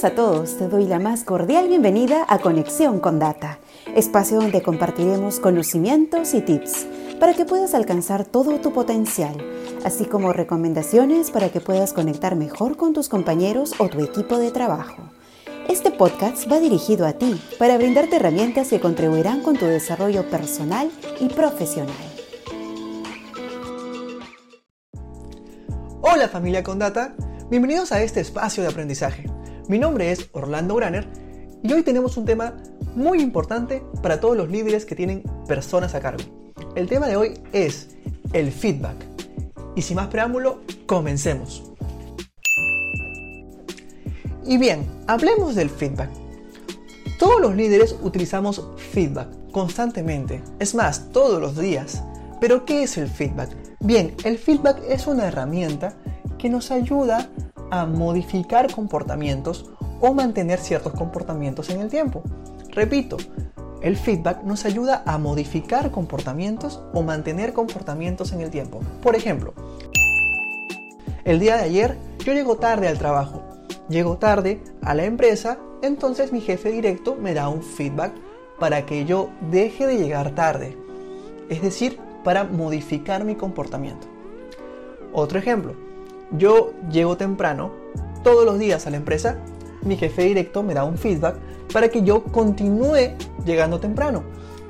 [0.00, 3.58] A todos, te doy la más cordial bienvenida a Conexión con Data,
[3.96, 6.86] espacio donde compartiremos conocimientos y tips
[7.18, 9.36] para que puedas alcanzar todo tu potencial,
[9.84, 14.52] así como recomendaciones para que puedas conectar mejor con tus compañeros o tu equipo de
[14.52, 15.10] trabajo.
[15.68, 20.92] Este podcast va dirigido a ti para brindarte herramientas que contribuirán con tu desarrollo personal
[21.18, 21.96] y profesional.
[26.02, 27.16] Hola familia con Data,
[27.50, 29.37] bienvenidos a este espacio de aprendizaje.
[29.68, 31.06] Mi nombre es Orlando Graner
[31.62, 32.56] y hoy tenemos un tema
[32.96, 36.24] muy importante para todos los líderes que tienen personas a cargo.
[36.74, 37.90] El tema de hoy es
[38.32, 38.96] el feedback.
[39.76, 41.70] Y sin más preámbulo, comencemos.
[44.46, 46.08] Y bien, hablemos del feedback.
[47.18, 52.02] Todos los líderes utilizamos feedback constantemente, es más, todos los días.
[52.40, 53.50] Pero ¿qué es el feedback?
[53.80, 55.92] Bien, el feedback es una herramienta
[56.38, 57.47] que nos ayuda a
[57.86, 59.66] modificar comportamientos
[60.00, 62.22] o mantener ciertos comportamientos en el tiempo.
[62.70, 63.16] Repito,
[63.82, 68.80] el feedback nos ayuda a modificar comportamientos o mantener comportamientos en el tiempo.
[69.02, 69.54] Por ejemplo,
[71.24, 73.42] el día de ayer yo llego tarde al trabajo,
[73.88, 78.12] llego tarde a la empresa, entonces mi jefe directo me da un feedback
[78.58, 80.76] para que yo deje de llegar tarde.
[81.48, 84.06] Es decir, para modificar mi comportamiento.
[85.12, 85.74] Otro ejemplo,
[86.32, 87.72] yo llego temprano
[88.22, 89.38] todos los días a la empresa,
[89.82, 91.36] mi jefe directo me da un feedback
[91.72, 94.24] para que yo continúe llegando temprano.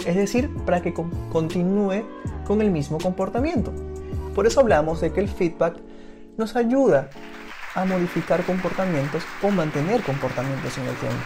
[0.06, 0.94] Es decir, para que
[1.32, 2.04] continúe
[2.46, 3.72] con el mismo comportamiento.
[4.34, 5.76] Por eso hablamos de que el feedback
[6.36, 7.10] nos ayuda
[7.74, 11.18] a modificar comportamientos o mantener comportamientos en el tiempo.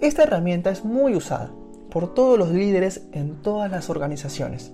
[0.00, 1.50] Esta herramienta es muy usada
[1.90, 4.72] por todos los líderes en todas las organizaciones.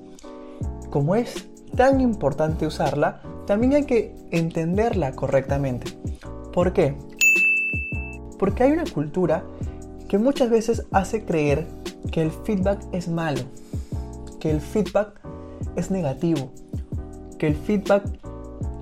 [0.90, 5.92] Como es tan importante usarla, también hay que entenderla correctamente.
[6.52, 6.96] ¿Por qué?
[8.38, 9.44] Porque hay una cultura
[10.08, 11.66] que muchas veces hace creer
[12.10, 13.40] que el feedback es malo,
[14.40, 15.20] que el feedback
[15.76, 16.52] es negativo,
[17.38, 18.04] que el feedback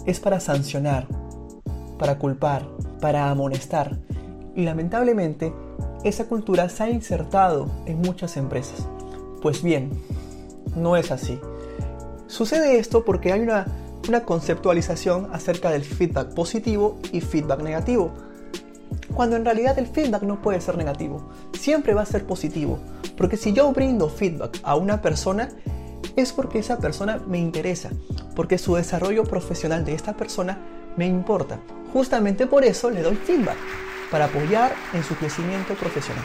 [0.06, 1.06] es para sancionar,
[1.98, 2.69] para culpar,
[3.00, 3.98] para amonestar.
[4.54, 5.53] Y lamentablemente
[6.04, 8.87] esa cultura se ha insertado en muchas empresas.
[9.41, 9.91] Pues bien,
[10.76, 11.38] no es así.
[12.26, 13.41] Sucede esto porque hay
[14.08, 18.12] una, conceptualización acerca del feedback positivo y feedback negativo.
[19.14, 22.78] Cuando en realidad el feedback no puede ser negativo, siempre va a ser positivo.
[23.16, 25.48] Porque si yo brindo feedback a una persona,
[26.16, 27.90] es porque esa persona me interesa,
[28.34, 30.58] porque su desarrollo profesional de esta persona
[30.96, 31.60] me importa.
[31.92, 33.56] Justamente por eso le doy feedback,
[34.10, 36.24] para apoyar en su crecimiento profesional.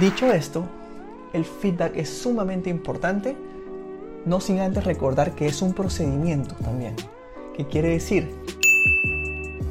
[0.00, 0.64] Dicho esto,
[1.32, 3.36] el feedback es sumamente importante
[4.26, 6.94] no sin antes recordar que es un procedimiento también.
[7.56, 8.28] ¿Qué quiere decir?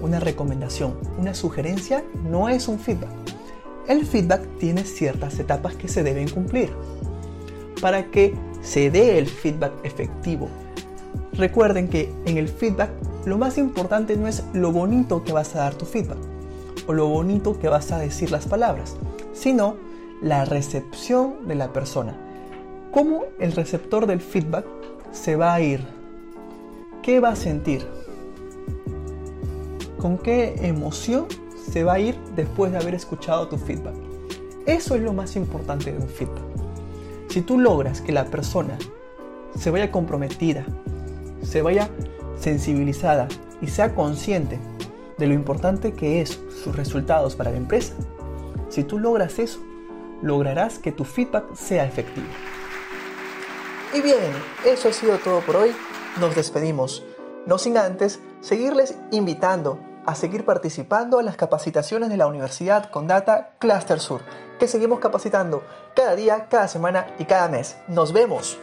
[0.02, 3.12] Una recomendación, una sugerencia no es un feedback.
[3.88, 6.72] El feedback tiene ciertas etapas que se deben cumplir
[7.82, 10.48] para que se dé el feedback efectivo.
[11.34, 12.90] Recuerden que en el feedback
[13.26, 16.18] lo más importante no es lo bonito que vas a dar tu feedback
[16.88, 18.96] o lo bonito que vas a decir las palabras,
[19.34, 19.76] sino
[20.22, 22.25] la recepción de la persona
[22.96, 24.66] cómo el receptor del feedback
[25.12, 25.86] se va a ir,
[27.04, 27.86] qué va a sentir,
[30.00, 31.26] con qué emoción
[31.70, 33.96] se va a ir después de haber escuchado tu feedback.
[34.66, 36.46] Eso es lo más importante de un feedback.
[37.28, 38.78] Si tú logras que la persona
[39.60, 40.66] se vaya comprometida,
[41.44, 41.90] se vaya
[42.40, 43.28] sensibilizada
[43.62, 44.58] y sea consciente
[45.18, 47.94] de lo importante que es sus resultados para la empresa,
[48.70, 49.60] si tú logras eso,
[50.22, 52.28] lograrás que tu feedback sea efectivo.
[53.96, 54.34] Y bien,
[54.66, 55.74] eso ha sido todo por hoy.
[56.20, 57.02] Nos despedimos.
[57.46, 63.56] No sin antes seguirles invitando a seguir participando en las capacitaciones de la Universidad Condata
[63.58, 64.20] Cluster Sur,
[64.60, 65.64] que seguimos capacitando
[65.96, 67.78] cada día, cada semana y cada mes.
[67.88, 68.58] Nos vemos.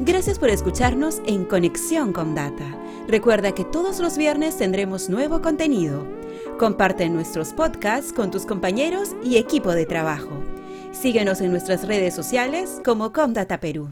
[0.00, 2.64] Gracias por escucharnos en Conexión con Data.
[3.08, 6.02] Recuerda que todos los viernes tendremos nuevo contenido.
[6.58, 10.30] Comparte nuestros podcasts con tus compañeros y equipo de trabajo.
[11.00, 13.90] Síguenos en nuestras redes sociales como Comdata Perú.